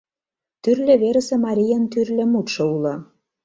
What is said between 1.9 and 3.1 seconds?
тӱрлӧ мутшо уло.